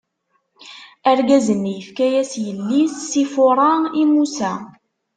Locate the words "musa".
4.11-4.51